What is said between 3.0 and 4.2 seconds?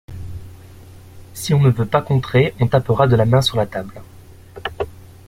de la main sur la table.